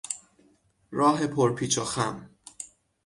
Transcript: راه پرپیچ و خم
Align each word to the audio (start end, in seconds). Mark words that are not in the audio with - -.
راه 0.91 1.27
پرپیچ 1.27 1.77
و 1.77 1.83
خم 1.83 2.29